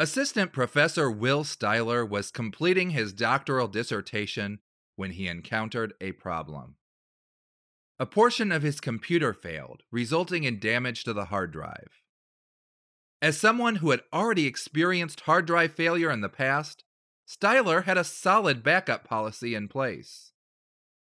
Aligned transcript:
Assistant 0.00 0.50
Professor 0.50 1.10
Will 1.10 1.44
Styler 1.44 2.08
was 2.08 2.30
completing 2.30 2.88
his 2.88 3.12
doctoral 3.12 3.68
dissertation 3.68 4.60
when 4.96 5.10
he 5.10 5.28
encountered 5.28 5.92
a 6.00 6.12
problem. 6.12 6.76
A 7.98 8.06
portion 8.06 8.50
of 8.50 8.62
his 8.62 8.80
computer 8.80 9.34
failed, 9.34 9.82
resulting 9.92 10.44
in 10.44 10.58
damage 10.58 11.04
to 11.04 11.12
the 11.12 11.26
hard 11.26 11.52
drive. 11.52 12.00
As 13.20 13.36
someone 13.36 13.76
who 13.76 13.90
had 13.90 14.00
already 14.10 14.46
experienced 14.46 15.20
hard 15.20 15.44
drive 15.44 15.74
failure 15.74 16.10
in 16.10 16.22
the 16.22 16.30
past, 16.30 16.82
Styler 17.28 17.84
had 17.84 17.98
a 17.98 18.02
solid 18.02 18.62
backup 18.62 19.04
policy 19.04 19.54
in 19.54 19.68
place. 19.68 20.32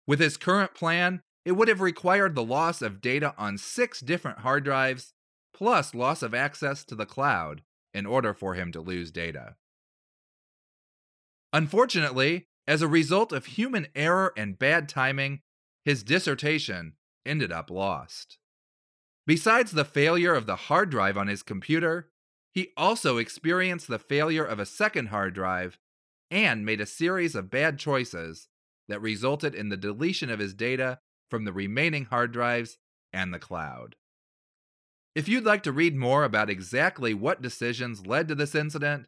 With 0.05 0.19
his 0.19 0.37
current 0.37 0.75
plan, 0.75 1.23
it 1.43 1.53
would 1.53 1.69
have 1.69 1.81
required 1.81 2.35
the 2.35 2.43
loss 2.43 2.83
of 2.83 3.01
data 3.01 3.33
on 3.35 3.57
six 3.57 3.99
different 3.99 4.41
hard 4.41 4.63
drives, 4.63 5.13
plus 5.55 5.95
loss 5.95 6.21
of 6.21 6.35
access 6.35 6.83
to 6.83 6.93
the 6.93 7.07
cloud, 7.07 7.63
in 7.95 8.05
order 8.05 8.33
for 8.33 8.53
him 8.53 8.71
to 8.73 8.81
lose 8.81 9.09
data. 9.09 9.55
Unfortunately, 11.53 12.47
as 12.67 12.81
a 12.81 12.87
result 12.87 13.31
of 13.31 13.45
human 13.45 13.87
error 13.95 14.33
and 14.35 14.59
bad 14.59 14.89
timing, 14.89 15.41
his 15.85 16.03
dissertation 16.03 16.93
ended 17.25 17.51
up 17.51 17.71
lost. 17.71 18.37
Besides 19.25 19.71
the 19.71 19.85
failure 19.85 20.35
of 20.35 20.45
the 20.45 20.55
hard 20.55 20.89
drive 20.89 21.17
on 21.17 21.27
his 21.27 21.41
computer, 21.41 22.09
he 22.53 22.71
also 22.75 23.17
experienced 23.17 23.87
the 23.87 23.99
failure 23.99 24.45
of 24.45 24.59
a 24.59 24.65
second 24.65 25.07
hard 25.07 25.33
drive 25.33 25.79
and 26.29 26.65
made 26.65 26.81
a 26.81 26.85
series 26.85 27.33
of 27.33 27.49
bad 27.49 27.79
choices 27.79 28.49
that 28.89 29.01
resulted 29.01 29.55
in 29.55 29.69
the 29.69 29.77
deletion 29.77 30.29
of 30.29 30.39
his 30.39 30.53
data 30.53 30.99
from 31.29 31.45
the 31.45 31.53
remaining 31.53 32.05
hard 32.05 32.31
drives 32.31 32.77
and 33.13 33.33
the 33.33 33.39
cloud. 33.39 33.95
If 35.15 35.27
you'd 35.29 35.45
like 35.45 35.63
to 35.63 35.71
read 35.71 35.95
more 35.95 36.25
about 36.25 36.49
exactly 36.49 37.13
what 37.13 37.41
decisions 37.41 38.05
led 38.05 38.27
to 38.27 38.35
this 38.35 38.53
incident, 38.53 39.07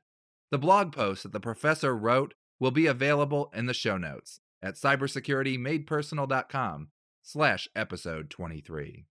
the 0.52 0.58
blog 0.58 0.94
post 0.94 1.24
that 1.24 1.34
the 1.34 1.42
professor 1.42 1.94
wrote 1.94 2.34
will 2.62 2.72
be 2.72 2.88
available 2.88 3.52
in 3.54 3.66
the 3.66 3.74
show 3.74 3.98
notes 3.98 4.40
at 4.62 4.76
cybersecuritymadepersonal.com 4.76 6.88
slash 7.22 7.68
episode 7.76 8.30
23. 8.30 9.04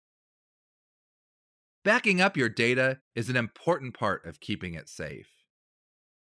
Backing 1.84 2.22
up 2.22 2.34
your 2.34 2.48
data 2.48 3.00
is 3.14 3.28
an 3.28 3.36
important 3.36 3.92
part 3.92 4.24
of 4.24 4.40
keeping 4.40 4.72
it 4.72 4.88
safe. 4.88 5.44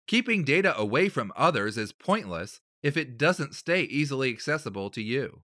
Keeping 0.07 0.43
data 0.43 0.77
away 0.77 1.07
from 1.07 1.31
others 1.37 1.77
is 1.77 1.93
pointless 1.93 2.59
if 2.83 2.97
it 2.97 3.17
doesn't 3.17 3.55
stay 3.55 3.83
easily 3.83 4.29
accessible 4.29 4.89
to 4.89 5.01
you. 5.01 5.43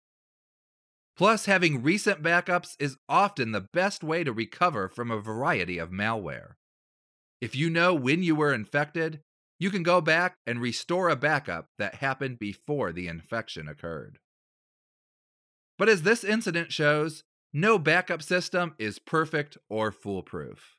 Plus, 1.20 1.48
having 1.48 1.84
recent 1.84 2.24
backups 2.24 2.78
is 2.80 2.96
often 3.10 3.52
the 3.52 3.68
best 3.74 4.06
way 4.06 4.24
to 4.24 4.32
recover 4.32 4.88
from 4.88 5.12
a 5.12 5.20
variety 5.20 5.78
of 5.78 5.90
malware. 5.90 6.52
If 7.42 7.58
you 7.58 7.70
know 7.70 7.94
when 7.94 8.24
you 8.24 8.38
were 8.38 8.54
infected, 8.54 9.20
you 9.60 9.70
can 9.70 9.84
go 9.84 10.00
back 10.00 10.38
and 10.48 10.62
restore 10.62 11.10
a 11.10 11.18
backup 11.18 11.66
that 11.78 11.96
happened 11.96 12.40
before 12.40 12.94
the 12.94 13.10
infection 13.10 13.68
occurred. 13.68 14.20
But 15.78 15.90
as 15.90 16.04
this 16.04 16.24
incident 16.24 16.72
shows, 16.72 17.26
no 17.52 17.78
backup 17.78 18.24
system 18.24 18.74
is 18.80 18.98
perfect 18.98 19.58
or 19.68 19.92
foolproof. 19.92 20.78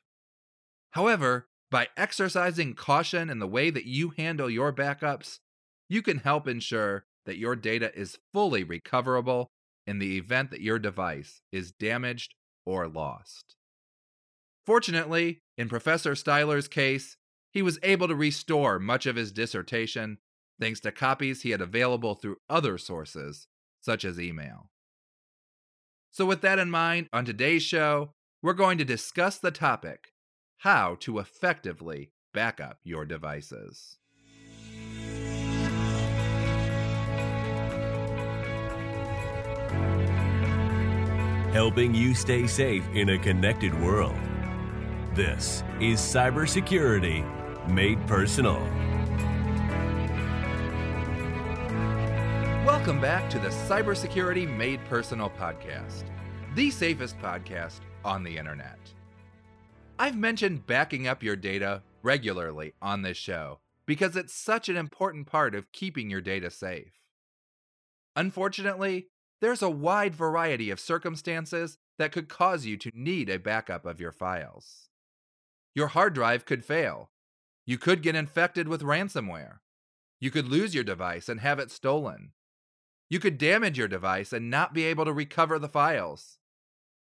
However, 0.93 1.49
by 1.69 1.89
exercising 1.95 2.73
caution 2.73 3.29
in 3.29 3.37
the 3.37 3.45
way 3.45 3.69
that 3.69 3.85
you 3.85 4.09
handle 4.17 4.49
your 4.49 4.73
backups, 4.73 5.37
you 5.87 6.01
can 6.01 6.17
help 6.17 6.47
ensure 6.47 7.05
that 7.27 7.37
your 7.37 7.55
data 7.55 7.93
is 7.95 8.17
fully 8.33 8.63
recoverable 8.63 9.51
in 9.85 9.99
the 9.99 10.17
event 10.17 10.51
that 10.51 10.61
your 10.61 10.79
device 10.79 11.41
is 11.51 11.71
damaged 11.71 12.35
or 12.65 12.87
lost. 12.87 13.55
Fortunately, 14.65 15.41
in 15.57 15.69
Professor 15.69 16.15
Styler's 16.15 16.67
case, 16.67 17.17
he 17.51 17.61
was 17.61 17.79
able 17.83 18.07
to 18.07 18.15
restore 18.15 18.79
much 18.79 19.05
of 19.05 19.15
his 19.15 19.31
dissertation 19.31 20.19
thanks 20.59 20.79
to 20.81 20.91
copies 20.91 21.41
he 21.41 21.49
had 21.49 21.61
available 21.61 22.15
through 22.15 22.37
other 22.49 22.77
sources, 22.77 23.47
such 23.81 24.05
as 24.05 24.19
email. 24.19 24.69
So, 26.11 26.25
with 26.25 26.41
that 26.41 26.59
in 26.59 26.69
mind, 26.69 27.07
on 27.11 27.25
today's 27.25 27.63
show, 27.63 28.13
we're 28.43 28.53
going 28.53 28.77
to 28.77 28.85
discuss 28.85 29.37
the 29.37 29.51
topic 29.51 30.13
how 30.57 30.95
to 30.99 31.19
effectively 31.19 32.11
back 32.33 32.61
up 32.61 32.79
your 32.83 33.05
devices. 33.05 33.97
Helping 41.51 41.93
you 41.93 42.15
stay 42.15 42.47
safe 42.47 42.87
in 42.93 43.09
a 43.09 43.19
connected 43.19 43.77
world. 43.81 44.15
This 45.13 45.65
is 45.81 45.99
Cybersecurity 45.99 47.25
Made 47.67 47.99
Personal. 48.07 48.61
Welcome 52.65 53.01
back 53.01 53.29
to 53.31 53.39
the 53.39 53.49
Cybersecurity 53.49 54.49
Made 54.49 54.79
Personal 54.85 55.29
podcast, 55.29 56.05
the 56.55 56.71
safest 56.71 57.19
podcast 57.19 57.81
on 58.05 58.23
the 58.23 58.37
internet. 58.37 58.79
I've 59.99 60.15
mentioned 60.15 60.65
backing 60.65 61.05
up 61.05 61.21
your 61.21 61.35
data 61.35 61.83
regularly 62.01 62.75
on 62.81 63.01
this 63.01 63.17
show 63.17 63.59
because 63.85 64.15
it's 64.15 64.33
such 64.33 64.69
an 64.69 64.77
important 64.77 65.27
part 65.27 65.53
of 65.53 65.73
keeping 65.73 66.09
your 66.09 66.21
data 66.21 66.49
safe. 66.49 66.93
Unfortunately, 68.15 69.09
there's 69.41 69.61
a 69.63 69.69
wide 69.69 70.15
variety 70.15 70.69
of 70.69 70.79
circumstances 70.79 71.77
that 71.97 72.11
could 72.11 72.29
cause 72.29 72.65
you 72.65 72.77
to 72.77 72.91
need 72.93 73.29
a 73.29 73.39
backup 73.39 73.85
of 73.85 73.99
your 73.99 74.11
files. 74.11 74.89
Your 75.73 75.87
hard 75.87 76.13
drive 76.13 76.45
could 76.45 76.63
fail. 76.63 77.09
You 77.65 77.77
could 77.77 78.03
get 78.03 78.15
infected 78.15 78.67
with 78.67 78.83
ransomware. 78.83 79.59
You 80.19 80.29
could 80.29 80.47
lose 80.47 80.75
your 80.75 80.83
device 80.83 81.27
and 81.27 81.39
have 81.39 81.59
it 81.59 81.71
stolen. 81.71 82.33
You 83.09 83.19
could 83.19 83.37
damage 83.37 83.77
your 83.77 83.87
device 83.87 84.31
and 84.31 84.49
not 84.49 84.73
be 84.73 84.85
able 84.85 85.05
to 85.05 85.13
recover 85.13 85.57
the 85.57 85.67
files. 85.67 86.37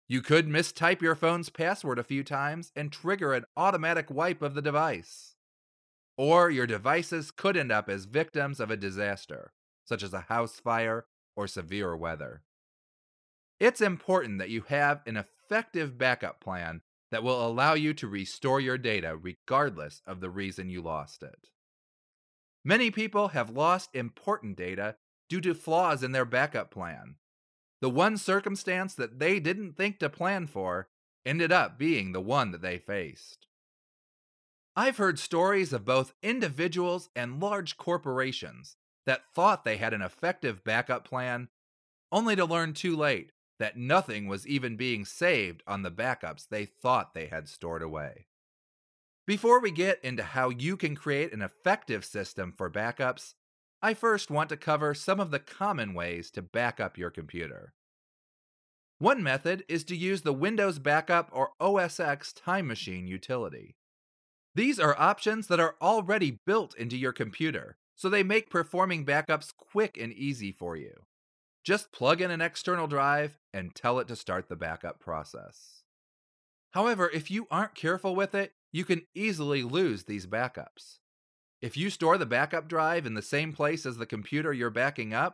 You 0.07 0.21
could 0.21 0.47
mistype 0.47 1.01
your 1.01 1.15
phone's 1.15 1.49
password 1.49 1.99
a 1.99 2.03
few 2.03 2.23
times 2.23 2.71
and 2.75 2.91
trigger 2.91 3.33
an 3.33 3.45
automatic 3.57 4.09
wipe 4.09 4.41
of 4.41 4.53
the 4.53 4.61
device. 4.61 5.35
Or 6.17 6.49
your 6.49 6.67
devices 6.67 7.31
could 7.31 7.57
end 7.57 7.71
up 7.71 7.89
as 7.89 8.05
victims 8.05 8.59
of 8.59 8.71
a 8.71 8.77
disaster, 8.77 9.51
such 9.83 10.03
as 10.03 10.13
a 10.13 10.21
house 10.21 10.59
fire 10.59 11.05
or 11.37 11.47
severe 11.47 11.95
weather. 11.95 12.41
It's 13.59 13.79
important 13.79 14.39
that 14.39 14.49
you 14.49 14.63
have 14.67 15.01
an 15.05 15.15
effective 15.15 15.97
backup 15.97 16.41
plan 16.41 16.81
that 17.11 17.23
will 17.23 17.47
allow 17.47 17.73
you 17.73 17.93
to 17.93 18.07
restore 18.07 18.59
your 18.59 18.77
data 18.77 19.15
regardless 19.15 20.01
of 20.05 20.19
the 20.19 20.29
reason 20.29 20.69
you 20.69 20.81
lost 20.81 21.23
it. 21.23 21.47
Many 22.65 22.91
people 22.91 23.29
have 23.29 23.49
lost 23.49 23.95
important 23.95 24.57
data 24.57 24.97
due 25.29 25.39
to 25.41 25.55
flaws 25.55 26.03
in 26.03 26.11
their 26.11 26.25
backup 26.25 26.69
plan. 26.71 27.15
The 27.79 27.89
one 27.89 28.17
circumstance 28.17 28.93
that 28.95 29.19
they 29.19 29.39
didn't 29.39 29.77
think 29.77 29.99
to 29.99 30.09
plan 30.09 30.47
for 30.47 30.89
ended 31.25 31.51
up 31.51 31.77
being 31.77 32.11
the 32.11 32.21
one 32.21 32.51
that 32.51 32.61
they 32.61 32.77
faced. 32.77 33.47
I've 34.75 34.97
heard 34.97 35.17
stories 35.17 35.73
of 35.73 35.85
both 35.85 36.13
individuals 36.21 37.09
and 37.15 37.39
large 37.39 37.77
corporations 37.77 38.75
that 39.07 39.23
thought 39.33 39.63
they 39.65 39.77
had 39.77 39.93
an 39.93 40.03
effective 40.03 40.63
backup 40.63 41.07
plan, 41.07 41.47
only 42.11 42.35
to 42.35 42.45
learn 42.45 42.73
too 42.73 42.95
late 42.95 43.31
that 43.57 43.77
nothing 43.77 44.27
was 44.27 44.45
even 44.45 44.75
being 44.75 45.03
saved 45.03 45.63
on 45.65 45.81
the 45.81 45.89
backups 45.89 46.47
they 46.47 46.65
thought 46.65 47.15
they 47.15 47.25
had 47.25 47.47
stored 47.47 47.81
away. 47.81 48.27
Before 49.25 49.59
we 49.59 49.71
get 49.71 50.03
into 50.03 50.23
how 50.23 50.49
you 50.49 50.77
can 50.77 50.95
create 50.95 51.33
an 51.33 51.41
effective 51.41 52.05
system 52.05 52.53
for 52.55 52.69
backups, 52.69 53.33
I 53.81 53.93
first 53.93 54.29
want 54.29 54.49
to 54.49 54.57
cover 54.57 54.93
some 54.93 55.19
of 55.19 55.31
the 55.31 55.39
common 55.39 55.93
ways 55.93 56.29
to 56.31 56.41
back 56.41 56.79
up 56.79 56.97
your 56.97 57.09
computer. 57.09 57.73
One 58.99 59.21
method 59.21 59.63
is 59.67 59.83
to 59.85 59.95
use 59.95 60.21
the 60.21 60.33
Windows 60.33 60.79
Backup 60.79 61.29
or 61.31 61.51
OS 61.59 61.99
X 61.99 62.33
Time 62.33 62.67
Machine 62.67 63.07
utility. 63.07 63.75
These 64.55 64.79
are 64.79 64.99
options 64.99 65.47
that 65.47 65.59
are 65.59 65.75
already 65.81 66.39
built 66.45 66.75
into 66.75 66.97
your 66.97 67.13
computer, 67.13 67.77
so 67.97 68.07
they 68.07 68.23
make 68.23 68.49
performing 68.49 69.05
backups 69.05 69.51
quick 69.57 69.97
and 69.99 70.13
easy 70.13 70.51
for 70.51 70.77
you. 70.77 70.93
Just 71.65 71.91
plug 71.91 72.21
in 72.21 72.31
an 72.31 72.41
external 72.41 72.87
drive 72.87 73.37
and 73.53 73.75
tell 73.75 73.99
it 73.99 74.07
to 74.07 74.15
start 74.15 74.47
the 74.47 74.55
backup 74.55 74.99
process. 74.99 75.83
However, 76.71 77.09
if 77.13 77.29
you 77.29 77.47
aren't 77.49 77.75
careful 77.75 78.15
with 78.15 78.35
it, 78.35 78.53
you 78.71 78.85
can 78.85 79.01
easily 79.15 79.63
lose 79.63 80.03
these 80.03 80.27
backups. 80.27 80.99
If 81.59 81.75
you 81.75 81.89
store 81.89 82.19
the 82.19 82.25
backup 82.27 82.67
drive 82.69 83.07
in 83.07 83.15
the 83.15 83.21
same 83.21 83.51
place 83.51 83.85
as 83.85 83.97
the 83.97 84.05
computer 84.05 84.53
you're 84.53 84.69
backing 84.69 85.13
up, 85.13 85.33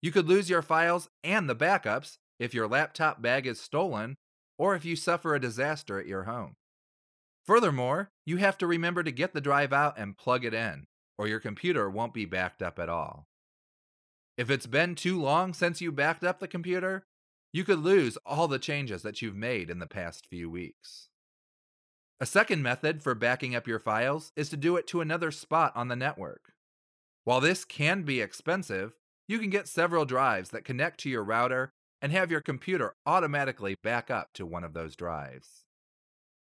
you 0.00 0.12
could 0.12 0.28
lose 0.28 0.48
your 0.48 0.62
files 0.62 1.08
and 1.24 1.48
the 1.48 1.56
backups 1.56 2.18
if 2.38 2.54
your 2.54 2.68
laptop 2.68 3.20
bag 3.20 3.46
is 3.46 3.60
stolen 3.60 4.14
or 4.56 4.76
if 4.76 4.84
you 4.84 4.94
suffer 4.94 5.34
a 5.34 5.40
disaster 5.40 5.98
at 5.98 6.06
your 6.06 6.24
home. 6.24 6.54
Furthermore, 7.44 8.10
you 8.24 8.36
have 8.36 8.56
to 8.58 8.66
remember 8.68 9.02
to 9.02 9.10
get 9.10 9.34
the 9.34 9.40
drive 9.40 9.72
out 9.72 9.98
and 9.98 10.16
plug 10.16 10.44
it 10.44 10.54
in 10.54 10.84
or 11.18 11.28
your 11.28 11.40
computer 11.40 11.90
won't 11.90 12.14
be 12.14 12.24
backed 12.24 12.62
up 12.62 12.78
at 12.78 12.88
all. 12.88 13.26
If 14.36 14.50
it's 14.50 14.66
been 14.66 14.94
too 14.94 15.20
long 15.20 15.52
since 15.52 15.80
you 15.80 15.90
backed 15.90 16.22
up 16.22 16.38
the 16.38 16.46
computer, 16.46 17.04
you 17.52 17.64
could 17.64 17.80
lose 17.80 18.16
all 18.24 18.46
the 18.46 18.58
changes 18.58 19.02
that 19.02 19.20
you've 19.20 19.36
made 19.36 19.68
in 19.68 19.80
the 19.80 19.86
past 19.86 20.26
few 20.26 20.48
weeks. 20.48 21.08
A 22.20 22.26
second 22.26 22.62
method 22.62 23.02
for 23.02 23.14
backing 23.14 23.54
up 23.54 23.66
your 23.66 23.78
files 23.78 24.32
is 24.36 24.48
to 24.50 24.56
do 24.56 24.76
it 24.76 24.86
to 24.88 25.00
another 25.00 25.30
spot 25.30 25.72
on 25.74 25.88
the 25.88 25.96
network. 25.96 26.52
While 27.24 27.40
this 27.40 27.64
can 27.64 28.02
be 28.02 28.20
expensive, 28.20 28.94
you 29.26 29.38
can 29.38 29.50
get 29.50 29.68
several 29.68 30.04
drives 30.04 30.50
that 30.50 30.64
connect 30.64 31.00
to 31.00 31.10
your 31.10 31.24
router 31.24 31.72
and 32.00 32.12
have 32.12 32.30
your 32.30 32.40
computer 32.40 32.94
automatically 33.06 33.74
back 33.82 34.10
up 34.10 34.32
to 34.34 34.46
one 34.46 34.64
of 34.64 34.72
those 34.72 34.96
drives. 34.96 35.64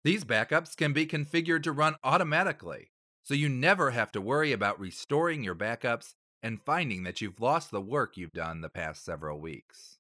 These 0.04 0.25
backups 0.25 0.75
can 0.75 0.94
be 0.94 1.06
configured 1.06 1.63
to 1.63 1.71
run 1.71 1.95
automatically, 2.04 2.93
so 3.24 3.34
you 3.34 3.50
never 3.50 3.92
have 3.92 4.12
to 4.12 4.22
worry 4.22 4.52
about 4.52 4.80
restoring 4.80 5.44
your 5.44 5.56
backups 5.56 6.14
and 6.42 6.62
finding 6.62 7.04
that 7.04 7.22
you've 7.22 7.40
lost 7.40 7.72
the 7.72 7.81
work 7.81 8.18
you've 8.18 8.34
done 8.34 8.62
the 8.62 8.70
past 8.70 9.04
several 9.04 9.40
weeks. 9.40 9.98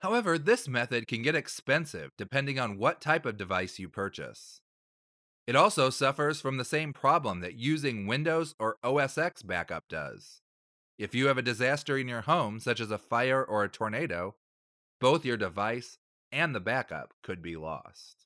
However, 0.00 0.38
this 0.38 0.66
method 0.66 1.06
can 1.06 1.22
get 1.22 1.34
expensive 1.34 2.12
depending 2.16 2.58
on 2.58 2.78
what 2.78 3.00
type 3.00 3.26
of 3.26 3.36
device 3.36 3.78
you 3.78 3.88
purchase. 3.88 4.60
It 5.46 5.54
also 5.54 5.90
suffers 5.90 6.40
from 6.40 6.56
the 6.56 6.64
same 6.64 6.92
problem 6.92 7.40
that 7.40 7.54
using 7.54 8.06
Windows 8.06 8.54
or 8.58 8.76
OS 8.82 9.16
X 9.16 9.42
backup 9.42 9.88
does. 9.88 10.40
If 10.98 11.14
you 11.14 11.26
have 11.26 11.38
a 11.38 11.42
disaster 11.42 11.98
in 11.98 12.08
your 12.08 12.22
home, 12.22 12.58
such 12.58 12.80
as 12.80 12.90
a 12.90 12.98
fire 12.98 13.44
or 13.44 13.62
a 13.62 13.68
tornado, 13.68 14.34
both 14.98 15.24
your 15.24 15.36
device 15.36 15.98
and 16.32 16.54
the 16.54 16.60
backup 16.60 17.12
could 17.22 17.42
be 17.42 17.56
lost. 17.56 18.25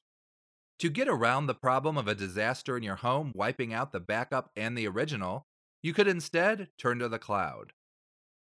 To 0.81 0.89
get 0.89 1.09
around 1.09 1.47
the 1.47 1.55
problem 1.55 1.99
of 1.99 2.09
a 2.09 2.15
disaster 2.15 2.75
in 2.75 2.83
your 2.83 2.97
home 2.97 3.33
wiping 3.35 3.75
out 3.75 3.93
the 3.93 4.01
backup 4.01 4.51
and 4.57 4.79
the 4.79 4.89
original, 4.89 5.47
you 5.83 5.93
could 5.93 6.09
instead 6.09 6.69
turn 6.79 6.99
to 7.01 7.09
the 7.09 7.19
cloud. 7.19 7.75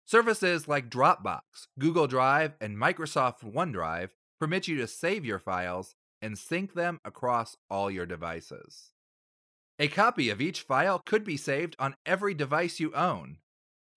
Services 0.05 0.67
like 0.67 0.91
Dropbox, 0.91 1.41
Google 1.79 2.05
Drive, 2.05 2.53
and 2.61 2.77
Microsoft 2.77 3.39
OneDrive 3.43 4.09
permit 4.39 4.67
you 4.67 4.77
to 4.77 4.85
save 4.85 5.25
your 5.25 5.39
files 5.39 5.95
and 6.21 6.37
sync 6.37 6.75
them 6.75 6.99
across 7.03 7.57
all 7.71 7.89
your 7.89 8.05
devices. 8.05 8.91
A 9.79 9.87
copy 9.87 10.29
of 10.29 10.39
each 10.39 10.61
file 10.61 11.01
could 11.03 11.23
be 11.23 11.37
saved 11.37 11.75
on 11.79 11.95
every 12.05 12.35
device 12.35 12.79
you 12.79 12.93
own. 12.93 13.37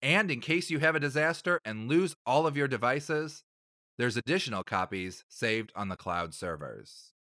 And 0.01 0.31
in 0.31 0.41
case 0.41 0.71
you 0.71 0.79
have 0.79 0.95
a 0.95 1.01
disaster 1.01 1.61
and 1.63 1.91
lose 1.91 2.15
all 2.25 2.47
of 2.47 2.57
your 2.57 2.69
devices, 2.69 3.45
there's 3.99 4.17
additional 4.17 4.65
copies 4.65 5.25
saved 5.29 5.73
on 5.77 5.91
the 5.91 5.97
cloud 5.97 6.33
servers. 6.33 7.14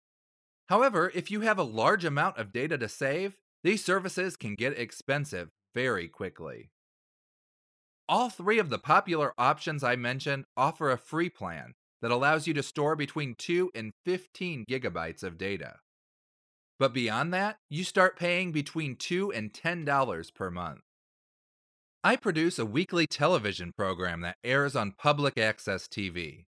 However, 0.69 1.12
if 1.13 1.30
you 1.30 1.42
have 1.42 1.57
a 1.57 1.63
large 1.63 2.06
amount 2.06 2.38
of 2.38 2.54
data 2.54 2.77
to 2.77 2.89
save, 2.89 3.38
these 3.63 3.83
services 3.83 4.36
can 4.36 4.56
get 4.56 4.77
expensive 4.77 5.50
very 5.74 6.07
quickly. 6.07 6.71
All 8.10 8.30
three 8.30 8.60
of 8.60 8.69
the 8.69 8.80
popular 8.80 9.33
options 9.38 9.83
I 9.83 9.95
mentioned 9.95 10.45
offer 10.57 10.92
a 10.92 10.98
free 10.98 11.30
plan 11.30 11.74
that 12.01 12.12
allows 12.12 12.48
you 12.48 12.54
to 12.54 12.63
store 12.63 12.95
between 12.95 13.36
2 13.36 13.71
and 13.74 13.94
15 14.06 14.65
gigabytes 14.69 15.24
of 15.24 15.38
data. 15.38 15.77
But 16.77 16.94
beyond 16.94 17.33
that, 17.33 17.57
you 17.69 17.86
start 17.86 18.19
paying 18.19 18.51
between 18.51 18.98
2 18.98 19.31
and 19.31 19.54
$10 19.54 20.36
per 20.36 20.51
month. 20.51 20.81
I 22.04 22.18
produce 22.18 22.59
a 22.59 22.66
weekly 22.66 23.07
television 23.07 23.71
program 23.77 24.19
that 24.21 24.36
airs 24.44 24.75
on 24.75 24.92
public 24.92 25.38
access 25.38 25.88
TV. 25.88 26.44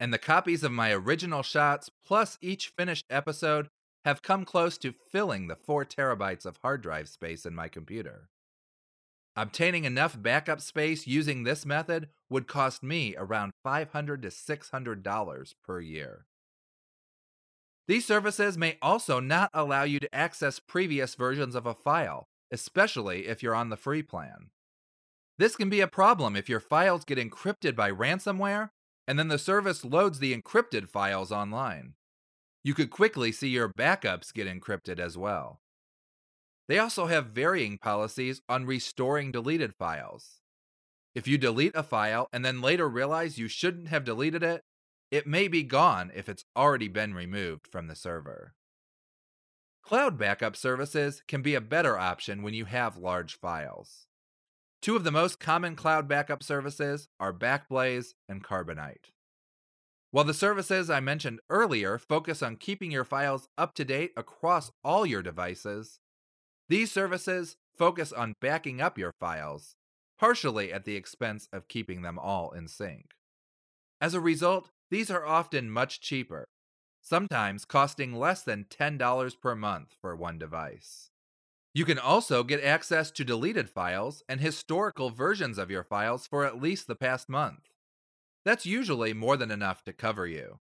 And 0.00 0.12
the 0.12 0.18
copies 0.18 0.62
of 0.62 0.70
my 0.70 0.92
original 0.92 1.42
shots, 1.42 1.90
plus 2.06 2.38
each 2.40 2.68
finished 2.68 3.04
episode, 3.10 3.68
have 4.04 4.22
come 4.22 4.44
close 4.44 4.78
to 4.78 4.92
filling 4.92 5.48
the 5.48 5.56
4 5.56 5.84
terabytes 5.84 6.46
of 6.46 6.58
hard 6.62 6.82
drive 6.82 7.08
space 7.08 7.44
in 7.44 7.54
my 7.54 7.68
computer. 7.68 8.28
Obtaining 9.36 9.84
enough 9.84 10.20
backup 10.20 10.60
space 10.60 11.06
using 11.06 11.42
this 11.42 11.66
method 11.66 12.08
would 12.30 12.46
cost 12.46 12.82
me 12.82 13.14
around 13.16 13.52
500 13.62 14.22
to 14.22 14.28
$600 14.28 15.54
per 15.64 15.80
year. 15.80 16.26
These 17.86 18.04
services 18.04 18.58
may 18.58 18.78
also 18.82 19.18
not 19.20 19.50
allow 19.54 19.82
you 19.82 19.98
to 20.00 20.14
access 20.14 20.58
previous 20.58 21.14
versions 21.14 21.54
of 21.54 21.66
a 21.66 21.74
file, 21.74 22.28
especially 22.52 23.26
if 23.26 23.42
you're 23.42 23.54
on 23.54 23.70
the 23.70 23.76
free 23.76 24.02
plan. 24.02 24.50
This 25.38 25.56
can 25.56 25.70
be 25.70 25.80
a 25.80 25.86
problem 25.86 26.34
if 26.34 26.48
your 26.48 26.60
files 26.60 27.04
get 27.04 27.18
encrypted 27.18 27.76
by 27.76 27.90
ransomware 27.90 28.70
and 29.08 29.18
then 29.18 29.28
the 29.28 29.38
service 29.38 29.86
loads 29.86 30.18
the 30.18 30.36
encrypted 30.36 30.86
files 30.86 31.32
online. 31.32 31.94
You 32.62 32.74
could 32.74 32.90
quickly 32.90 33.32
see 33.32 33.48
your 33.48 33.70
backups 33.70 34.34
get 34.34 34.46
encrypted 34.46 35.00
as 35.00 35.16
well. 35.16 35.62
They 36.68 36.78
also 36.78 37.06
have 37.06 37.28
varying 37.28 37.78
policies 37.78 38.42
on 38.50 38.66
restoring 38.66 39.32
deleted 39.32 39.74
files. 39.74 40.40
If 41.14 41.26
you 41.26 41.38
delete 41.38 41.74
a 41.74 41.82
file 41.82 42.28
and 42.34 42.44
then 42.44 42.60
later 42.60 42.86
realize 42.86 43.38
you 43.38 43.48
shouldn't 43.48 43.88
have 43.88 44.04
deleted 44.04 44.42
it, 44.42 44.62
it 45.10 45.26
may 45.26 45.48
be 45.48 45.62
gone 45.62 46.12
if 46.14 46.28
it's 46.28 46.44
already 46.54 46.88
been 46.88 47.14
removed 47.14 47.66
from 47.66 47.86
the 47.86 47.96
server. 47.96 48.52
Cloud 49.82 50.18
backup 50.18 50.54
services 50.54 51.22
can 51.26 51.40
be 51.40 51.54
a 51.54 51.62
better 51.62 51.96
option 51.96 52.42
when 52.42 52.52
you 52.52 52.66
have 52.66 52.98
large 52.98 53.38
files. 53.38 54.06
Two 54.80 54.94
of 54.94 55.04
the 55.04 55.10
most 55.10 55.40
common 55.40 55.74
cloud 55.74 56.06
backup 56.06 56.42
services 56.42 57.08
are 57.18 57.32
Backblaze 57.32 58.14
and 58.28 58.44
Carbonite. 58.44 59.10
While 60.10 60.24
the 60.24 60.34
services 60.34 60.88
I 60.88 61.00
mentioned 61.00 61.40
earlier 61.50 61.98
focus 61.98 62.42
on 62.42 62.56
keeping 62.56 62.90
your 62.90 63.04
files 63.04 63.48
up 63.58 63.74
to 63.74 63.84
date 63.84 64.12
across 64.16 64.70
all 64.82 65.04
your 65.04 65.22
devices, 65.22 65.98
these 66.68 66.92
services 66.92 67.56
focus 67.76 68.12
on 68.12 68.34
backing 68.40 68.80
up 68.80 68.96
your 68.98 69.12
files, 69.18 69.74
partially 70.18 70.72
at 70.72 70.84
the 70.84 70.96
expense 70.96 71.48
of 71.52 71.68
keeping 71.68 72.02
them 72.02 72.18
all 72.18 72.52
in 72.52 72.68
sync. 72.68 73.10
As 74.00 74.14
a 74.14 74.20
result, 74.20 74.70
these 74.90 75.10
are 75.10 75.26
often 75.26 75.70
much 75.70 76.00
cheaper, 76.00 76.46
sometimes 77.02 77.64
costing 77.64 78.14
less 78.14 78.42
than 78.42 78.64
$10 78.64 79.40
per 79.40 79.54
month 79.54 79.94
for 80.00 80.14
one 80.14 80.38
device. 80.38 81.10
You 81.74 81.84
can 81.84 81.98
also 81.98 82.42
get 82.42 82.62
access 82.62 83.10
to 83.12 83.24
deleted 83.24 83.68
files 83.68 84.22
and 84.28 84.40
historical 84.40 85.10
versions 85.10 85.58
of 85.58 85.70
your 85.70 85.84
files 85.84 86.26
for 86.26 86.44
at 86.44 86.60
least 86.60 86.86
the 86.86 86.94
past 86.94 87.28
month. 87.28 87.68
That's 88.44 88.66
usually 88.66 89.12
more 89.12 89.36
than 89.36 89.50
enough 89.50 89.84
to 89.84 89.92
cover 89.92 90.26
you. 90.26 90.60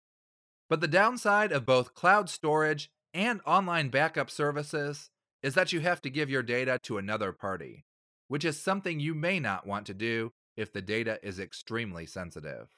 But 0.69 0.81
the 0.81 0.89
downside 0.89 1.53
of 1.53 1.65
both 1.65 1.95
cloud 1.95 2.29
storage 2.29 2.91
and 3.15 3.41
online 3.47 3.89
backup 3.89 4.31
services 4.31 5.11
is 5.43 5.55
that 5.55 5.73
you 5.73 5.81
have 5.81 6.03
to 6.03 6.11
give 6.11 6.29
your 6.29 6.43
data 6.43 6.79
to 6.83 6.99
another 6.99 7.33
party, 7.33 7.85
which 8.29 8.45
is 8.45 8.61
something 8.61 8.99
you 8.99 9.15
may 9.15 9.39
not 9.39 9.67
want 9.67 9.87
to 9.87 9.95
do 9.95 10.33
if 10.57 10.73
the 10.73 10.83
data 10.83 11.21
is 11.23 11.39
extremely 11.39 12.07
sensitive. 12.07 12.69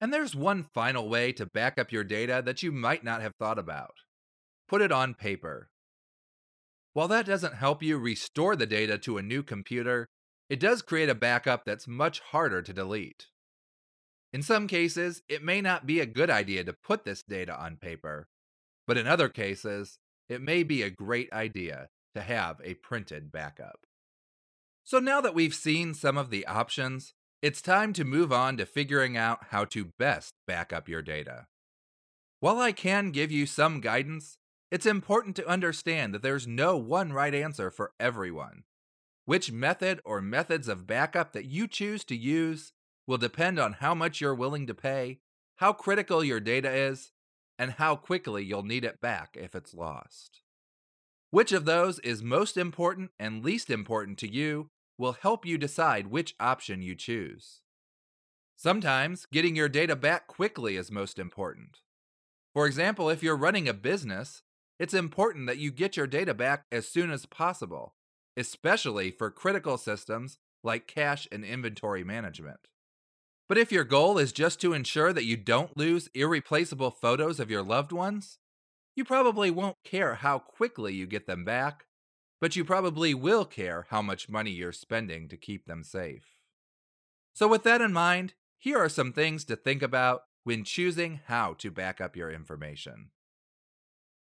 And 0.00 0.12
there's 0.12 0.36
one 0.36 0.62
final 0.62 1.08
way 1.08 1.32
to 1.32 1.46
back 1.46 1.78
up 1.78 1.90
your 1.90 2.04
data 2.04 2.40
that 2.44 2.62
you 2.62 2.70
might 2.70 3.02
not 3.02 3.20
have 3.20 3.34
thought 3.34 3.58
about 3.58 3.94
put 4.68 4.82
it 4.82 4.92
on 4.92 5.14
paper. 5.14 5.70
While 6.92 7.08
that 7.08 7.26
doesn't 7.26 7.54
help 7.54 7.82
you 7.82 7.98
restore 7.98 8.56
the 8.56 8.66
data 8.66 8.98
to 8.98 9.18
a 9.18 9.22
new 9.22 9.42
computer, 9.42 10.08
it 10.48 10.60
does 10.60 10.82
create 10.82 11.08
a 11.08 11.14
backup 11.14 11.64
that's 11.64 11.86
much 11.86 12.20
harder 12.20 12.62
to 12.62 12.72
delete. 12.72 13.26
In 14.32 14.42
some 14.42 14.66
cases, 14.66 15.22
it 15.28 15.42
may 15.42 15.60
not 15.60 15.86
be 15.86 16.00
a 16.00 16.06
good 16.06 16.30
idea 16.30 16.64
to 16.64 16.72
put 16.72 17.04
this 17.04 17.22
data 17.22 17.58
on 17.58 17.76
paper, 17.76 18.28
but 18.86 18.96
in 18.96 19.06
other 19.06 19.28
cases, 19.28 19.98
it 20.28 20.42
may 20.42 20.62
be 20.62 20.82
a 20.82 20.90
great 20.90 21.32
idea 21.32 21.88
to 22.14 22.20
have 22.20 22.60
a 22.62 22.74
printed 22.74 23.30
backup. 23.30 23.86
So 24.84 24.98
now 24.98 25.20
that 25.20 25.34
we've 25.34 25.54
seen 25.54 25.94
some 25.94 26.16
of 26.16 26.30
the 26.30 26.46
options, 26.46 27.14
it's 27.40 27.62
time 27.62 27.92
to 27.92 28.04
move 28.04 28.32
on 28.32 28.56
to 28.56 28.66
figuring 28.66 29.16
out 29.16 29.46
how 29.50 29.64
to 29.66 29.92
best 29.98 30.34
back 30.46 30.72
up 30.72 30.88
your 30.88 31.02
data. 31.02 31.46
While 32.40 32.58
I 32.58 32.72
can 32.72 33.10
give 33.10 33.30
you 33.30 33.46
some 33.46 33.80
guidance, 33.80 34.38
it's 34.70 34.86
important 34.86 35.36
to 35.36 35.48
understand 35.48 36.14
that 36.14 36.22
there's 36.22 36.46
no 36.46 36.76
one 36.76 37.12
right 37.12 37.34
answer 37.34 37.70
for 37.70 37.92
everyone. 37.98 38.64
Which 39.24 39.52
method 39.52 40.00
or 40.04 40.20
methods 40.20 40.68
of 40.68 40.86
backup 40.86 41.32
that 41.32 41.46
you 41.46 41.66
choose 41.66 42.04
to 42.04 42.16
use 42.16 42.72
will 43.06 43.18
depend 43.18 43.58
on 43.58 43.74
how 43.74 43.94
much 43.94 44.20
you're 44.20 44.34
willing 44.34 44.66
to 44.66 44.74
pay, 44.74 45.20
how 45.56 45.72
critical 45.72 46.22
your 46.22 46.40
data 46.40 46.70
is, 46.70 47.12
and 47.58 47.72
how 47.72 47.96
quickly 47.96 48.44
you'll 48.44 48.62
need 48.62 48.84
it 48.84 49.00
back 49.00 49.36
if 49.38 49.54
it's 49.54 49.74
lost. 49.74 50.42
Which 51.30 51.52
of 51.52 51.64
those 51.64 51.98
is 52.00 52.22
most 52.22 52.56
important 52.56 53.10
and 53.18 53.44
least 53.44 53.70
important 53.70 54.18
to 54.18 54.32
you 54.32 54.70
will 54.96 55.12
help 55.12 55.44
you 55.44 55.58
decide 55.58 56.06
which 56.06 56.34
option 56.40 56.82
you 56.82 56.94
choose. 56.94 57.60
Sometimes 58.56 59.26
getting 59.32 59.54
your 59.54 59.68
data 59.68 59.94
back 59.94 60.26
quickly 60.26 60.76
is 60.76 60.90
most 60.90 61.18
important. 61.18 61.80
For 62.52 62.66
example, 62.66 63.08
if 63.08 63.22
you're 63.22 63.36
running 63.36 63.68
a 63.68 63.74
business, 63.74 64.42
it's 64.78 64.94
important 64.94 65.46
that 65.46 65.58
you 65.58 65.70
get 65.70 65.96
your 65.96 66.06
data 66.06 66.34
back 66.34 66.64
as 66.70 66.86
soon 66.86 67.10
as 67.10 67.26
possible, 67.26 67.94
especially 68.36 69.10
for 69.10 69.30
critical 69.30 69.76
systems 69.76 70.38
like 70.62 70.86
cash 70.86 71.26
and 71.32 71.44
inventory 71.44 72.04
management. 72.04 72.68
But 73.48 73.58
if 73.58 73.72
your 73.72 73.84
goal 73.84 74.18
is 74.18 74.32
just 74.32 74.60
to 74.60 74.74
ensure 74.74 75.12
that 75.12 75.24
you 75.24 75.36
don't 75.36 75.76
lose 75.76 76.10
irreplaceable 76.14 76.90
photos 76.90 77.40
of 77.40 77.50
your 77.50 77.62
loved 77.62 77.92
ones, 77.92 78.38
you 78.94 79.04
probably 79.04 79.50
won't 79.50 79.76
care 79.84 80.16
how 80.16 80.38
quickly 80.38 80.92
you 80.92 81.06
get 81.06 81.26
them 81.26 81.44
back, 81.44 81.86
but 82.40 82.56
you 82.56 82.64
probably 82.64 83.14
will 83.14 83.44
care 83.44 83.86
how 83.90 84.02
much 84.02 84.28
money 84.28 84.50
you're 84.50 84.72
spending 84.72 85.28
to 85.28 85.36
keep 85.36 85.66
them 85.66 85.82
safe. 85.82 86.38
So, 87.32 87.48
with 87.48 87.62
that 87.62 87.80
in 87.80 87.92
mind, 87.92 88.34
here 88.58 88.78
are 88.78 88.88
some 88.88 89.12
things 89.12 89.44
to 89.44 89.56
think 89.56 89.82
about 89.82 90.22
when 90.44 90.64
choosing 90.64 91.20
how 91.26 91.54
to 91.54 91.70
back 91.70 92.00
up 92.00 92.16
your 92.16 92.30
information. 92.30 93.10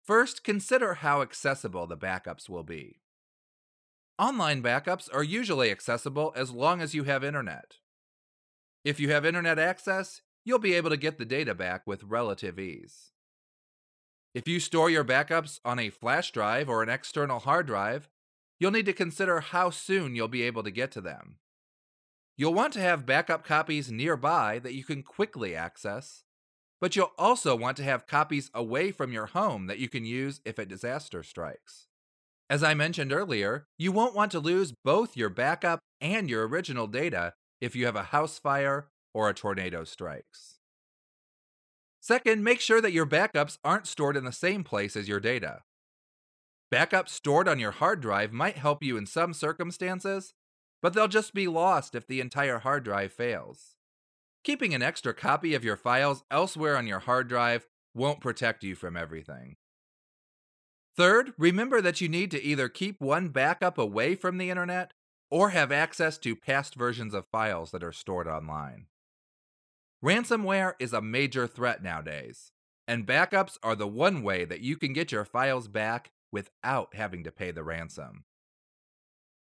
First, 0.05 0.45
consider 0.45 0.95
how 0.95 1.23
accessible 1.23 1.87
the 1.87 1.97
backups 1.97 2.49
will 2.49 2.63
be. 2.63 3.01
Online 4.19 4.63
backups 4.63 5.09
are 5.13 5.25
usually 5.25 5.71
accessible 5.71 6.33
as 6.37 6.51
long 6.51 6.83
as 6.83 6.95
you 6.95 7.05
have 7.05 7.25
internet. 7.25 7.77
If 8.85 9.01
you 9.01 9.11
have 9.13 9.25
internet 9.25 9.59
access, 9.59 10.21
you'll 10.45 10.59
be 10.59 10.75
able 10.75 10.91
to 10.91 10.99
get 10.99 11.17
the 11.17 11.25
data 11.25 11.55
back 11.55 11.87
with 11.87 12.05
relative 12.05 12.59
ease. 12.59 13.13
If 14.35 14.47
you 14.47 14.61
store 14.61 14.91
your 14.91 15.05
backups 15.05 15.59
on 15.65 15.79
a 15.79 15.91
flash 15.91 16.33
drive 16.33 16.69
or 16.69 16.83
an 16.83 16.91
external 16.91 17.39
hard 17.39 17.67
drive, 17.67 18.11
you'll 18.61 18.73
need 18.73 18.87
to 18.87 18.93
consider 18.93 19.41
how 19.41 19.71
soon 19.71 20.15
you'll 20.15 20.29
be 20.29 20.43
able 20.43 20.65
to 20.65 20.71
get 20.71 20.91
to 20.93 21.01
them. 21.01 21.37
You'll 22.37 22.53
want 22.53 22.73
to 22.75 22.81
have 22.81 23.07
backup 23.07 23.45
copies 23.45 23.91
nearby 23.91 24.59
that 24.59 24.75
you 24.75 24.85
can 24.85 25.03
quickly 25.03 25.55
access, 25.55 26.24
but 26.85 26.95
you'll 26.95 27.15
also 27.17 27.57
want 27.57 27.79
to 27.79 27.83
have 27.83 28.07
copies 28.07 28.51
away 28.53 28.93
from 28.93 29.11
your 29.11 29.25
home 29.25 29.69
that 29.69 29.79
you 29.79 29.89
can 29.89 30.05
use 30.05 30.43
if 30.45 30.59
a 30.59 30.67
disaster 30.67 31.23
strikes. 31.23 31.87
As 32.51 32.63
I 32.63 32.75
mentioned 32.75 33.11
earlier, 33.11 33.65
you 33.79 33.91
won't 33.91 34.15
want 34.15 34.31
to 34.33 34.39
lose 34.39 34.75
both 34.85 35.17
your 35.17 35.31
backup 35.31 35.79
and 36.03 36.29
your 36.29 36.47
original 36.47 36.87
data 36.87 37.33
if 37.59 37.75
you 37.75 37.87
have 37.87 37.97
a 37.97 38.03
house 38.13 38.39
fire 38.39 38.89
or 39.15 39.31
a 39.31 39.33
tornado 39.33 39.85
strikes. 39.85 40.59
Second, 42.03 42.45
make 42.45 42.61
sure 42.61 42.83
that 42.83 42.93
your 42.93 43.07
backups 43.07 43.57
aren't 43.65 43.87
stored 43.87 44.15
in 44.15 44.25
the 44.25 44.31
same 44.31 44.63
place 44.63 44.95
as 44.95 45.09
your 45.09 45.21
data. 45.21 45.63
Backups 46.71 47.09
stored 47.09 47.49
on 47.49 47.59
your 47.59 47.71
hard 47.71 48.03
drive 48.03 48.31
might 48.31 48.59
help 48.59 48.83
you 48.83 48.99
in 48.99 49.07
some 49.07 49.33
circumstances, 49.33 50.35
but 50.83 50.93
they'll 50.93 51.09
just 51.09 51.33
be 51.33 51.49
lost 51.49 51.95
if 51.95 52.07
the 52.07 52.21
entire 52.21 52.59
hard 52.59 52.85
drive 52.85 53.11
fails. 53.11 53.75
Keeping 54.45 54.75
an 54.75 54.83
extra 54.83 55.15
copy 55.15 55.55
of 55.55 55.65
your 55.65 55.77
files 55.77 56.23
elsewhere 56.31 56.77
on 56.77 56.87
your 56.87 56.99
hard 57.01 57.29
drive 57.29 57.67
won't 57.95 58.21
protect 58.21 58.63
you 58.63 58.75
from 58.75 58.95
everything. 58.95 59.57
Third, 60.97 61.33
remember 61.39 61.81
that 61.81 62.03
you 62.03 62.09
need 62.09 62.31
to 62.31 62.43
either 62.43 62.69
keep 62.69 63.01
one 63.01 63.31
backup 63.31 63.79
away 63.79 64.15
from 64.15 64.37
the 64.37 64.51
internet 64.51 64.93
or 65.31 65.51
have 65.51 65.73
access 65.73 66.19
to 66.19 66.37
past 66.37 66.75
versions 66.75 67.15
of 67.15 67.27
files 67.27 67.71
that 67.71 67.83
are 67.83 67.91
stored 67.91 68.29
online. 68.29 68.87
Ransomware 70.05 70.75
is 70.79 70.93
a 70.93 71.01
major 71.01 71.47
threat 71.47 71.83
nowadays, 71.83 72.53
and 72.87 73.07
backups 73.07 73.57
are 73.63 73.75
the 73.75 73.89
one 73.89 74.23
way 74.23 74.45
that 74.45 74.61
you 74.61 74.77
can 74.77 74.93
get 74.93 75.11
your 75.11 75.25
files 75.25 75.67
back 75.67 76.11
without 76.31 76.95
having 76.95 77.25
to 77.25 77.33
pay 77.33 77.51
the 77.51 77.65
ransom. 77.65 78.25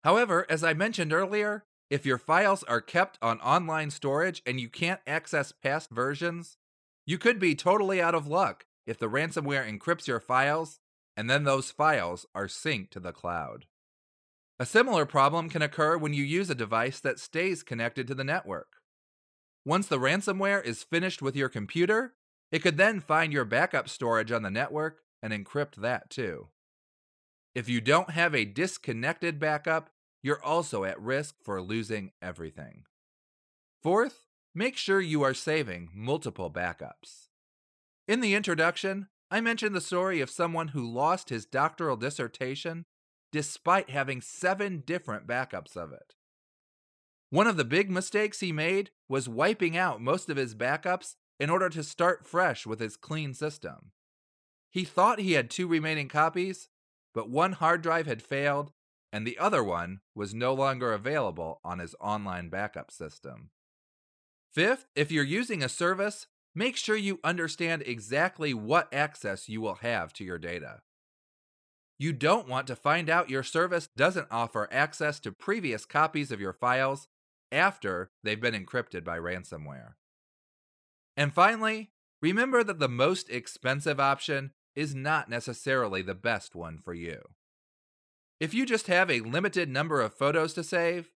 However, 0.02 0.46
as 0.49 0.64
I 0.64 0.73
mentioned 0.73 1.12
earlier, 1.12 1.64
if 1.94 2.04
your 2.04 2.18
files 2.18 2.64
are 2.64 2.80
kept 2.80 3.20
on 3.22 3.40
online 3.40 3.88
storage 3.88 4.42
and 4.44 4.60
you 4.60 4.68
can't 4.68 4.98
access 5.06 5.52
past 5.52 5.90
versions, 5.90 6.56
you 7.06 7.18
could 7.18 7.38
be 7.38 7.54
totally 7.54 8.02
out 8.02 8.16
of 8.16 8.26
luck 8.26 8.66
if 8.84 8.98
the 8.98 9.08
ransomware 9.08 9.64
encrypts 9.64 10.08
your 10.08 10.18
files 10.18 10.80
and 11.16 11.30
then 11.30 11.44
those 11.44 11.70
files 11.70 12.26
are 12.34 12.48
synced 12.48 12.90
to 12.90 12.98
the 12.98 13.12
cloud. 13.12 13.66
A 14.58 14.66
similar 14.66 15.06
problem 15.06 15.48
can 15.48 15.62
occur 15.62 15.96
when 15.96 16.12
you 16.12 16.24
use 16.24 16.50
a 16.50 16.54
device 16.56 16.98
that 16.98 17.20
stays 17.20 17.62
connected 17.62 18.08
to 18.08 18.14
the 18.16 18.24
network. 18.24 18.78
Once 19.64 19.86
the 19.86 20.00
ransomware 20.00 20.64
is 20.64 20.82
finished 20.82 21.22
with 21.22 21.36
your 21.36 21.48
computer, 21.48 22.14
it 22.50 22.58
could 22.58 22.76
then 22.76 22.98
find 22.98 23.32
your 23.32 23.44
backup 23.44 23.88
storage 23.88 24.32
on 24.32 24.42
the 24.42 24.50
network 24.50 25.02
and 25.22 25.32
encrypt 25.32 25.76
that 25.76 26.10
too. 26.10 26.48
If 27.54 27.68
you 27.68 27.80
don't 27.80 28.10
have 28.10 28.34
a 28.34 28.44
disconnected 28.44 29.38
backup, 29.38 29.90
you're 30.24 30.42
also 30.42 30.84
at 30.84 30.98
risk 30.98 31.34
for 31.44 31.60
losing 31.60 32.10
everything. 32.22 32.84
Fourth, 33.82 34.24
make 34.54 34.74
sure 34.74 34.98
you 34.98 35.22
are 35.22 35.34
saving 35.34 35.90
multiple 35.94 36.50
backups. 36.50 37.28
In 38.08 38.22
the 38.22 38.34
introduction, 38.34 39.08
I 39.30 39.42
mentioned 39.42 39.74
the 39.74 39.82
story 39.82 40.22
of 40.22 40.30
someone 40.30 40.68
who 40.68 40.90
lost 40.90 41.28
his 41.28 41.44
doctoral 41.44 41.98
dissertation 41.98 42.86
despite 43.32 43.90
having 43.90 44.22
seven 44.22 44.82
different 44.86 45.26
backups 45.26 45.76
of 45.76 45.92
it. 45.92 46.14
One 47.28 47.46
of 47.46 47.58
the 47.58 47.64
big 47.64 47.90
mistakes 47.90 48.40
he 48.40 48.52
made 48.52 48.92
was 49.08 49.28
wiping 49.28 49.76
out 49.76 50.00
most 50.00 50.30
of 50.30 50.38
his 50.38 50.54
backups 50.54 51.16
in 51.38 51.50
order 51.50 51.68
to 51.68 51.82
start 51.82 52.26
fresh 52.26 52.64
with 52.64 52.80
his 52.80 52.96
clean 52.96 53.34
system. 53.34 53.90
He 54.70 54.84
thought 54.84 55.18
he 55.18 55.32
had 55.32 55.50
two 55.50 55.66
remaining 55.66 56.08
copies, 56.08 56.70
but 57.12 57.28
one 57.28 57.52
hard 57.52 57.82
drive 57.82 58.06
had 58.06 58.22
failed 58.22 58.72
and 59.14 59.25
the 59.25 59.38
other 59.38 59.62
one 59.62 60.00
was 60.12 60.35
no 60.35 60.52
longer 60.52 60.92
available 60.92 61.61
on 61.64 61.78
his 61.78 61.94
online 62.00 62.49
backup 62.49 62.90
system. 62.90 63.50
Fifth, 64.52 64.87
if 64.97 65.12
you're 65.12 65.23
using 65.23 65.62
a 65.62 65.68
service, 65.68 66.26
make 66.52 66.76
sure 66.76 66.97
you 66.97 67.21
understand 67.23 67.85
exactly 67.87 68.52
what 68.52 68.92
access 68.92 69.49
you 69.49 69.61
will 69.61 69.76
have 69.76 70.12
to 70.14 70.25
your 70.25 70.37
data. 70.37 70.80
You 71.97 72.12
don't 72.12 72.49
want 72.49 72.66
to 72.66 72.75
find 72.75 73.09
out 73.09 73.30
your 73.30 73.44
service 73.44 73.88
doesn't 73.97 74.26
offer 74.33 74.68
access 74.73 75.21
to 75.21 75.30
previous 75.30 75.87
copies 75.87 76.33
of 76.33 76.40
your 76.40 76.52
files 76.52 77.06
after 77.52 78.11
they've 78.25 78.40
been 78.40 78.52
encrypted 78.66 79.04
by 79.04 79.18
ransomware. 79.18 79.92
And 81.16 81.33
finally, 81.33 81.92
remember 82.21 82.64
that 82.64 82.80
the 82.80 82.88
most 82.88 83.30
expensive 83.30 84.00
option 84.00 84.54
is 84.75 84.92
not 84.92 85.30
necessarily 85.30 86.02
the 86.02 86.16
best 86.16 86.56
one 86.56 86.78
for 86.78 86.94
you. 86.94 87.21
If 88.44 88.52
you 88.52 88.66
just 88.66 88.88
have 88.88 89.10
a 89.10 89.20
limited 89.20 89.70
number 89.70 90.02
of 90.02 90.12
photos 90.12 90.52
to 90.52 90.62
save, 90.62 91.10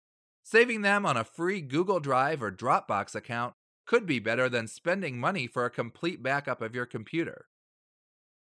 saving 0.44 0.82
them 0.82 1.04
on 1.04 1.16
a 1.16 1.24
free 1.24 1.60
Google 1.60 1.98
Drive 1.98 2.40
or 2.40 2.52
Dropbox 2.52 3.16
account 3.16 3.54
could 3.84 4.06
be 4.06 4.20
better 4.20 4.48
than 4.48 4.68
spending 4.68 5.18
money 5.18 5.48
for 5.48 5.64
a 5.64 5.70
complete 5.70 6.22
backup 6.22 6.62
of 6.62 6.72
your 6.72 6.86
computer. 6.86 7.46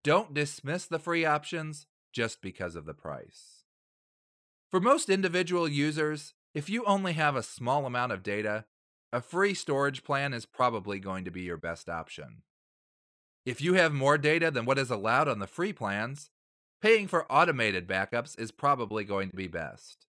Don't 0.02 0.32
dismiss 0.32 0.86
the 0.86 0.98
free 0.98 1.26
options 1.26 1.88
just 2.14 2.40
because 2.40 2.74
of 2.74 2.86
the 2.86 2.94
price. 2.94 3.64
For 4.70 4.80
most 4.80 5.10
individual 5.10 5.68
users, 5.68 6.32
if 6.54 6.70
you 6.70 6.82
only 6.86 7.12
have 7.12 7.36
a 7.36 7.42
small 7.42 7.84
amount 7.84 8.12
of 8.12 8.22
data, 8.22 8.64
a 9.12 9.20
free 9.20 9.52
storage 9.52 10.04
plan 10.04 10.32
is 10.32 10.46
probably 10.46 10.98
going 10.98 11.26
to 11.26 11.30
be 11.30 11.42
your 11.42 11.58
best 11.58 11.90
option. 11.90 12.44
If 13.44 13.60
you 13.60 13.74
have 13.74 13.92
more 13.92 14.16
data 14.16 14.50
than 14.50 14.64
what 14.64 14.78
is 14.78 14.90
allowed 14.90 15.28
on 15.28 15.38
the 15.38 15.46
free 15.46 15.74
plans, 15.74 16.30
paying 16.80 17.06
for 17.06 17.30
automated 17.30 17.86
backups 17.86 18.38
is 18.38 18.50
probably 18.50 19.04
going 19.04 19.30
to 19.30 19.36
be 19.36 19.48
best. 19.48 20.06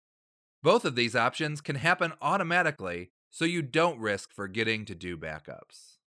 Both 0.62 0.84
of 0.84 0.94
these 0.94 1.14
options 1.14 1.60
can 1.60 1.76
happen 1.76 2.14
automatically, 2.22 3.10
so 3.30 3.44
you 3.44 3.62
don't 3.62 3.98
risk 3.98 4.32
forgetting 4.32 4.84
to 4.86 4.94
do 4.94 5.16
backups. 5.16 5.98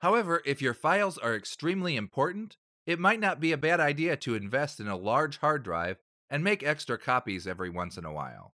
However, 0.00 0.42
if 0.46 0.62
your 0.62 0.74
files 0.74 1.18
are 1.18 1.36
extremely 1.36 1.96
important, 1.96 2.56
it 2.86 2.98
might 2.98 3.20
not 3.20 3.38
be 3.38 3.52
a 3.52 3.58
bad 3.58 3.80
idea 3.80 4.16
to 4.16 4.34
invest 4.34 4.80
in 4.80 4.88
a 4.88 4.96
large 4.96 5.38
hard 5.38 5.62
drive 5.62 5.98
and 6.30 6.42
make 6.42 6.62
extra 6.62 6.98
copies 6.98 7.46
every 7.46 7.70
once 7.70 7.96
in 7.96 8.04
a 8.04 8.12
while. 8.12 8.54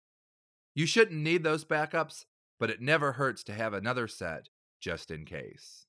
You 0.75 0.87
shouldn't 0.87 1.21
need 1.21 1.43
those 1.43 1.65
backups, 1.65 2.27
but 2.61 2.71
it 2.71 2.81
never 2.81 3.13
hurts 3.13 3.43
to 3.45 3.55
have 3.55 3.73
another 3.73 4.07
set 4.07 4.49
just 4.81 5.11
in 5.11 5.25
case. 5.25 5.87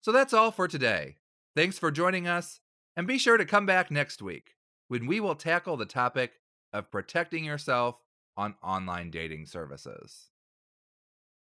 So 0.00 0.10
that's 0.10 0.32
all 0.32 0.50
for 0.50 0.66
today. 0.66 1.16
Thanks 1.54 1.78
for 1.78 1.90
joining 1.90 2.26
us, 2.26 2.60
and 2.96 3.06
be 3.06 3.18
sure 3.18 3.36
to 3.36 3.44
come 3.44 3.66
back 3.66 3.90
next 3.90 4.22
week 4.22 4.56
when 4.88 5.06
we 5.06 5.20
will 5.20 5.34
tackle 5.34 5.76
the 5.76 5.86
topic 5.86 6.40
of 6.72 6.90
protecting 6.90 7.44
yourself 7.44 7.96
on 8.36 8.54
online 8.62 9.10
dating 9.10 9.46
services. 9.46 10.30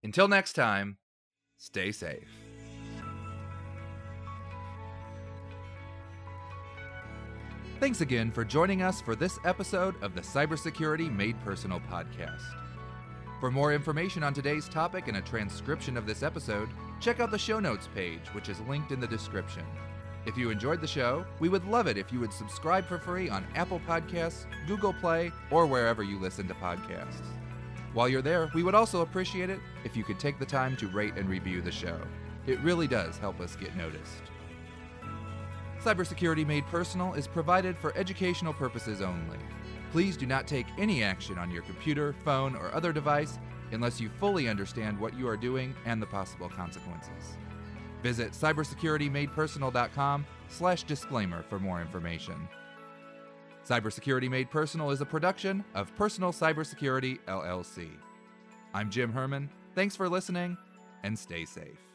Until 0.02 0.28
next 0.28 0.54
time, 0.54 0.98
stay 1.56 1.92
safe. 1.92 2.28
Thanks 7.80 8.00
again 8.00 8.30
for 8.30 8.44
joining 8.44 8.82
us 8.82 9.00
for 9.00 9.16
this 9.16 9.40
episode 9.44 10.00
of 10.02 10.14
the 10.14 10.20
Cybersecurity 10.20 11.12
Made 11.12 11.40
Personal 11.44 11.80
podcast. 11.80 12.42
For 13.40 13.50
more 13.50 13.72
information 13.72 14.22
on 14.22 14.32
today's 14.32 14.68
topic 14.68 15.08
and 15.08 15.16
a 15.16 15.20
transcription 15.20 15.96
of 15.96 16.06
this 16.06 16.22
episode, 16.22 16.68
check 17.00 17.18
out 17.18 17.32
the 17.32 17.38
show 17.38 17.58
notes 17.58 17.88
page, 17.92 18.28
which 18.34 18.48
is 18.48 18.60
linked 18.68 18.92
in 18.92 19.00
the 19.00 19.06
description. 19.08 19.64
If 20.24 20.36
you 20.36 20.50
enjoyed 20.50 20.80
the 20.80 20.86
show, 20.86 21.24
we 21.40 21.48
would 21.48 21.64
love 21.66 21.88
it 21.88 21.98
if 21.98 22.12
you 22.12 22.20
would 22.20 22.32
subscribe 22.32 22.86
for 22.86 22.98
free 22.98 23.28
on 23.28 23.44
Apple 23.56 23.80
Podcasts, 23.88 24.46
Google 24.68 24.92
Play, 24.92 25.32
or 25.50 25.66
wherever 25.66 26.04
you 26.04 26.18
listen 26.18 26.46
to 26.46 26.54
podcasts. 26.54 27.26
While 27.92 28.08
you're 28.08 28.22
there, 28.22 28.48
we 28.54 28.62
would 28.62 28.74
also 28.74 29.02
appreciate 29.02 29.50
it 29.50 29.58
if 29.84 29.96
you 29.96 30.04
could 30.04 30.20
take 30.20 30.38
the 30.38 30.46
time 30.46 30.76
to 30.76 30.86
rate 30.88 31.14
and 31.16 31.28
review 31.28 31.60
the 31.60 31.72
show. 31.72 31.98
It 32.46 32.60
really 32.60 32.86
does 32.86 33.18
help 33.18 33.40
us 33.40 33.56
get 33.56 33.76
noticed. 33.76 34.22
Cybersecurity 35.82 36.46
Made 36.46 36.66
Personal 36.66 37.14
is 37.14 37.26
provided 37.26 37.76
for 37.76 37.96
educational 37.96 38.52
purposes 38.52 39.02
only. 39.02 39.38
Please 39.90 40.16
do 40.16 40.26
not 40.26 40.46
take 40.46 40.66
any 40.78 41.02
action 41.02 41.36
on 41.36 41.50
your 41.50 41.62
computer, 41.62 42.14
phone, 42.24 42.54
or 42.54 42.72
other 42.72 42.92
device 42.92 43.40
unless 43.72 44.00
you 44.00 44.08
fully 44.20 44.48
understand 44.48 44.98
what 44.98 45.18
you 45.18 45.26
are 45.26 45.36
doing 45.36 45.74
and 45.84 46.00
the 46.00 46.06
possible 46.06 46.48
consequences. 46.48 47.36
Visit 48.02 48.32
cybersecuritymadepersonal.com 48.32 50.26
slash 50.48 50.82
disclaimer 50.82 51.42
for 51.42 51.58
more 51.58 51.80
information. 51.80 52.48
Cybersecurity 53.68 54.28
Made 54.28 54.50
Personal 54.50 54.90
is 54.90 55.00
a 55.00 55.06
production 55.06 55.64
of 55.74 55.94
Personal 55.94 56.32
Cybersecurity, 56.32 57.20
LLC. 57.28 57.88
I'm 58.74 58.90
Jim 58.90 59.12
Herman. 59.12 59.48
Thanks 59.76 59.94
for 59.94 60.08
listening, 60.08 60.56
and 61.04 61.16
stay 61.16 61.44
safe. 61.44 61.91